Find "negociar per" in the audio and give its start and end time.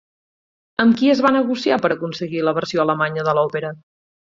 1.37-1.95